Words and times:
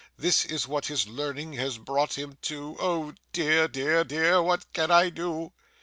This 0.17 0.45
is 0.45 0.67
what 0.67 0.87
his 0.87 1.05
learning 1.07 1.53
has 1.57 1.77
brought 1.77 2.17
him 2.17 2.35
to. 2.41 2.75
Oh 2.79 3.13
dear, 3.33 3.67
dear, 3.67 4.03
dear, 4.03 4.41
what 4.41 4.65
can 4.73 4.89
I 4.89 5.11
do! 5.11 5.53